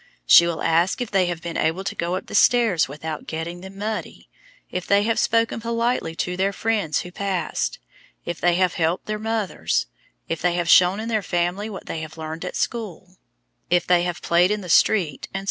[0.25, 3.61] She will ask if they have been able to go up the stairs without getting
[3.61, 4.29] them muddy,
[4.71, 7.77] if they have spoken politely to their friends who passed,
[8.25, 9.85] if they have helped their mothers,
[10.27, 13.17] if they have shown in their family what they have learned at school,
[13.69, 15.39] if they have played in the street, etc.